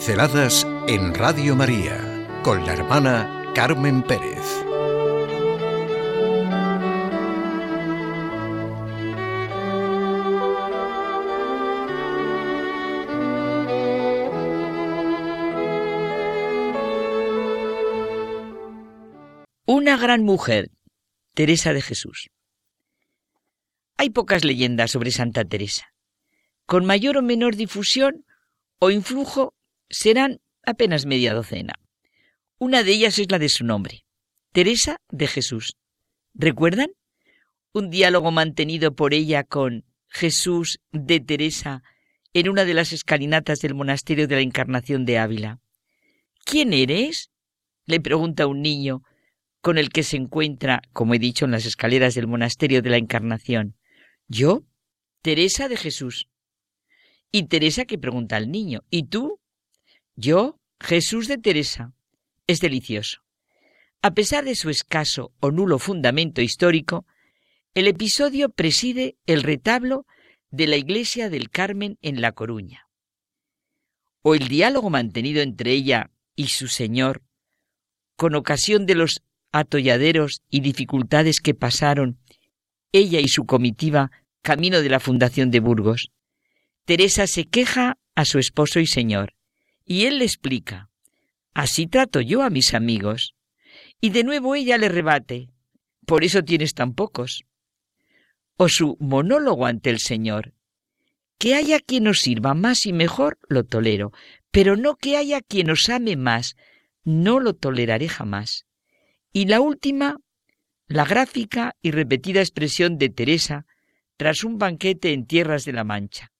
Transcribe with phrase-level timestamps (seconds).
[0.00, 4.46] Pinceladas en Radio María con la hermana Carmen Pérez.
[19.66, 20.70] Una gran mujer,
[21.34, 22.30] Teresa de Jesús.
[23.98, 25.92] Hay pocas leyendas sobre Santa Teresa.
[26.64, 28.24] Con mayor o menor difusión
[28.78, 29.52] o influjo
[29.90, 31.74] serán apenas media docena.
[32.58, 34.04] Una de ellas es la de su nombre,
[34.52, 35.76] Teresa de Jesús.
[36.34, 36.90] ¿Recuerdan?
[37.72, 41.82] Un diálogo mantenido por ella con Jesús de Teresa
[42.32, 45.60] en una de las escalinatas del monasterio de la Encarnación de Ávila.
[46.44, 47.30] ¿Quién eres?
[47.86, 49.02] le pregunta un niño
[49.60, 52.96] con el que se encuentra, como he dicho, en las escaleras del monasterio de la
[52.96, 53.76] Encarnación.
[54.28, 54.64] Yo,
[55.22, 56.28] Teresa de Jesús.
[57.32, 59.39] Y Teresa que pregunta al niño, ¿y tú?
[60.20, 61.94] Yo, Jesús de Teresa.
[62.46, 63.22] Es delicioso.
[64.02, 67.06] A pesar de su escaso o nulo fundamento histórico,
[67.72, 70.06] el episodio preside el retablo
[70.50, 72.86] de la iglesia del Carmen en La Coruña.
[74.20, 77.22] O el diálogo mantenido entre ella y su señor,
[78.16, 82.18] con ocasión de los atolladeros y dificultades que pasaron
[82.92, 84.10] ella y su comitiva
[84.42, 86.10] camino de la fundación de Burgos.
[86.84, 89.32] Teresa se queja a su esposo y señor.
[89.90, 90.88] Y él le explica,
[91.52, 93.34] así trato yo a mis amigos.
[94.00, 95.48] Y de nuevo ella le rebate,
[96.06, 97.42] por eso tienes tan pocos.
[98.56, 100.54] O su monólogo ante el Señor,
[101.38, 104.12] que haya quien os sirva más y mejor, lo tolero,
[104.52, 106.54] pero no que haya quien os ame más,
[107.02, 108.66] no lo toleraré jamás.
[109.32, 110.18] Y la última,
[110.86, 113.66] la gráfica y repetida expresión de Teresa
[114.16, 116.30] tras un banquete en tierras de la Mancha.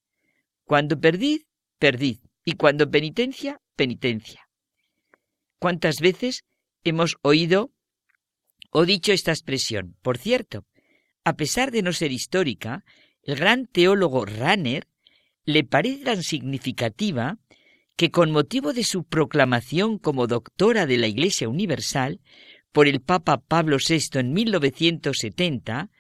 [0.63, 1.41] Cuando perdid,
[1.81, 4.49] perdid y cuando penitencia, penitencia.
[5.59, 6.45] ¿Cuántas veces
[6.85, 7.71] hemos oído
[8.71, 9.97] o dicho esta expresión?
[10.03, 10.65] Por cierto,
[11.25, 12.85] a pesar de no ser histórica,
[13.23, 14.87] el gran teólogo Ranner
[15.45, 17.39] le parece tan significativa
[17.97, 22.21] que con motivo de su proclamación como doctora de la Iglesia Universal
[22.73, 25.91] por el Papa Pablo VI en 1970,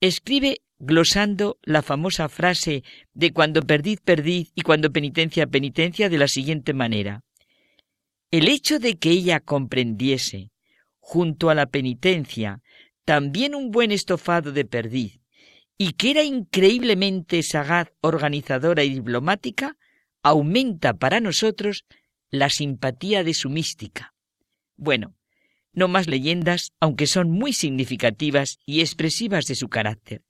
[0.00, 2.82] escribe glosando la famosa frase
[3.14, 7.22] de cuando perdid, perdid y cuando penitencia, penitencia de la siguiente manera.
[8.32, 10.50] El hecho de que ella comprendiese,
[10.98, 12.62] junto a la penitencia,
[13.04, 15.20] también un buen estofado de perdiz,
[15.78, 19.76] y que era increíblemente sagaz, organizadora y diplomática,
[20.24, 21.84] aumenta para nosotros
[22.28, 24.14] la simpatía de su mística.
[24.76, 25.14] Bueno,
[25.72, 30.22] no más leyendas, aunque son muy significativas y expresivas de su carácter.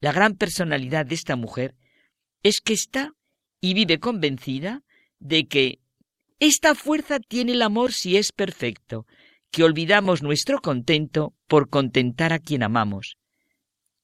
[0.00, 1.74] La gran personalidad de esta mujer
[2.42, 3.12] es que está
[3.60, 4.82] y vive convencida
[5.18, 5.78] de que
[6.38, 9.06] esta fuerza tiene el amor si es perfecto,
[9.50, 13.16] que olvidamos nuestro contento por contentar a quien amamos.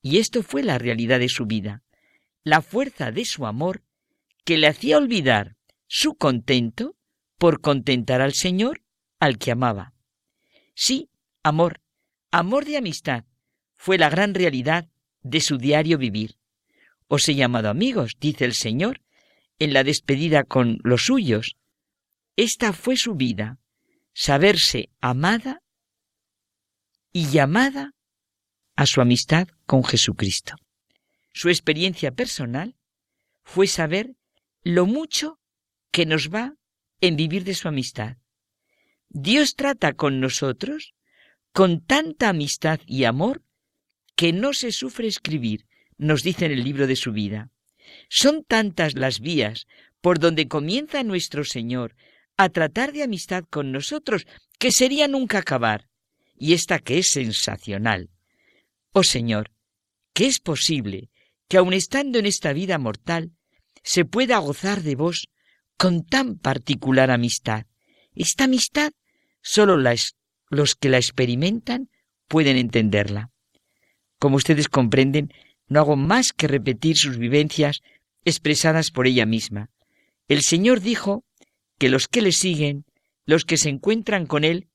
[0.00, 1.82] Y esto fue la realidad de su vida,
[2.44, 3.82] la fuerza de su amor
[4.44, 6.96] que le hacía olvidar su contento
[7.36, 8.82] por contentar al Señor
[9.18, 9.92] al que amaba.
[10.74, 11.10] Sí,
[11.42, 11.80] amor,
[12.30, 13.24] amor de amistad,
[13.76, 14.88] fue la gran realidad
[15.22, 16.36] de su diario vivir.
[17.08, 19.02] Os he llamado amigos, dice el Señor,
[19.58, 21.56] en la despedida con los suyos.
[22.36, 23.58] Esta fue su vida,
[24.14, 25.62] saberse amada
[27.12, 27.94] y llamada
[28.76, 30.54] a su amistad con Jesucristo.
[31.32, 32.76] Su experiencia personal
[33.42, 34.16] fue saber
[34.62, 35.38] lo mucho
[35.90, 36.54] que nos va
[37.00, 38.16] en vivir de su amistad.
[39.08, 40.94] Dios trata con nosotros
[41.52, 43.42] con tanta amistad y amor
[44.20, 45.64] que no se sufre escribir,
[45.96, 47.48] nos dice en el libro de su vida.
[48.10, 49.66] Son tantas las vías
[50.02, 51.96] por donde comienza nuestro Señor
[52.36, 54.26] a tratar de amistad con nosotros
[54.58, 55.88] que sería nunca acabar,
[56.36, 58.10] y esta que es sensacional.
[58.92, 59.52] Oh Señor,
[60.12, 61.08] que es posible
[61.48, 63.32] que aun estando en esta vida mortal,
[63.82, 65.28] se pueda gozar de vos
[65.78, 67.64] con tan particular amistad.
[68.14, 68.92] Esta amistad
[69.40, 71.88] solo los que la experimentan
[72.28, 73.30] pueden entenderla.
[74.20, 75.32] Como ustedes comprenden,
[75.66, 77.80] no hago más que repetir sus vivencias
[78.24, 79.70] expresadas por ella misma.
[80.28, 81.24] El Señor dijo
[81.78, 82.84] que los que le siguen,
[83.24, 84.68] los que se encuentran con Él,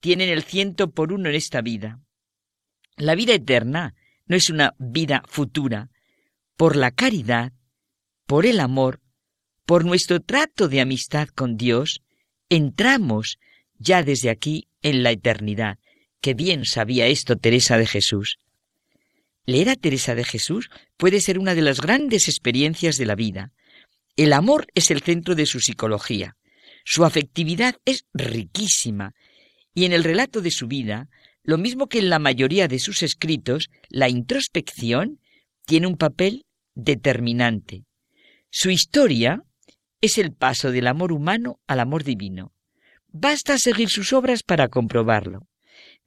[0.00, 2.00] tienen el ciento por uno en esta vida.
[2.96, 3.94] La vida eterna
[4.26, 5.90] no es una vida futura.
[6.56, 7.52] Por la caridad,
[8.26, 9.00] por el amor,
[9.66, 12.02] por nuestro trato de amistad con Dios,
[12.48, 13.38] entramos
[13.76, 15.78] ya desde aquí en la eternidad.
[16.20, 18.38] Que bien sabía esto Teresa de Jesús.
[19.46, 23.52] Leer a Teresa de Jesús puede ser una de las grandes experiencias de la vida.
[24.16, 26.36] El amor es el centro de su psicología.
[26.84, 29.14] Su afectividad es riquísima
[29.74, 31.08] y en el relato de su vida,
[31.42, 35.20] lo mismo que en la mayoría de sus escritos, la introspección
[35.66, 37.84] tiene un papel determinante.
[38.50, 39.42] Su historia
[40.00, 42.52] es el paso del amor humano al amor divino.
[43.08, 45.48] Basta seguir sus obras para comprobarlo.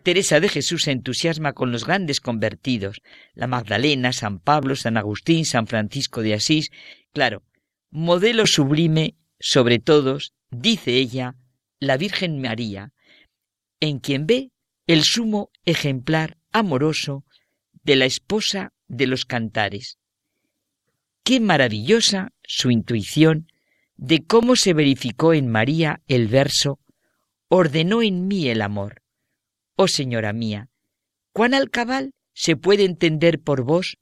[0.07, 3.01] Teresa de Jesús se entusiasma con los grandes convertidos,
[3.33, 6.71] la Magdalena, San Pablo, San Agustín, San Francisco de Asís.
[7.11, 7.43] Claro,
[7.89, 11.35] modelo sublime sobre todos, dice ella,
[11.81, 12.93] la Virgen María,
[13.81, 14.51] en quien ve
[14.85, 17.25] el sumo ejemplar amoroso
[17.83, 19.99] de la esposa de los cantares.
[21.25, 23.51] Qué maravillosa su intuición
[23.97, 26.79] de cómo se verificó en María el verso
[27.49, 29.01] Ordenó en mí el amor.
[29.79, 30.69] Oh señora mía,
[31.33, 33.99] cuán al cabal se puede entender por vos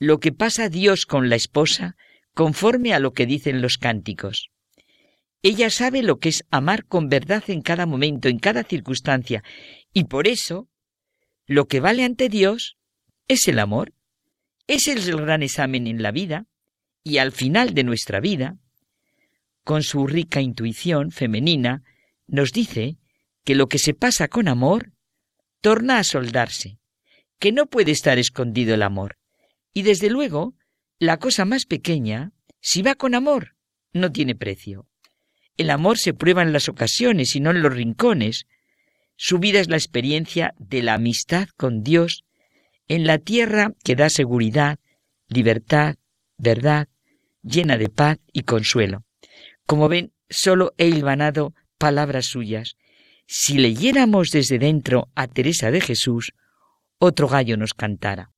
[0.00, 1.96] lo que pasa Dios con la esposa
[2.34, 4.50] conforme a lo que dicen los cánticos.
[5.40, 9.44] Ella sabe lo que es amar con verdad en cada momento, en cada circunstancia,
[9.92, 10.68] y por eso
[11.46, 12.76] lo que vale ante Dios
[13.28, 13.92] es el amor.
[14.66, 16.46] Es el gran examen en la vida
[17.04, 18.56] y al final de nuestra vida,
[19.62, 21.84] con su rica intuición femenina,
[22.26, 22.96] nos dice
[23.44, 24.93] que lo que se pasa con amor
[25.64, 26.78] torna a soldarse,
[27.38, 29.16] que no puede estar escondido el amor.
[29.72, 30.52] Y desde luego,
[30.98, 33.56] la cosa más pequeña, si va con amor,
[33.94, 34.86] no tiene precio.
[35.56, 38.44] El amor se prueba en las ocasiones y no en los rincones.
[39.16, 42.26] Su vida es la experiencia de la amistad con Dios
[42.86, 44.78] en la tierra que da seguridad,
[45.28, 45.94] libertad,
[46.36, 46.88] verdad,
[47.42, 49.06] llena de paz y consuelo.
[49.64, 52.76] Como ven, solo he hilvanado palabras suyas.
[53.26, 56.32] Si leyéramos desde dentro a Teresa de Jesús,
[56.98, 58.30] otro gallo nos cantara.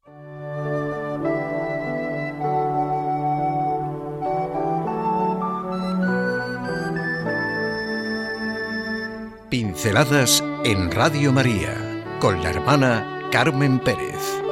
[9.51, 14.46] Pinceladas en Radio María con la hermana Carmen Pérez.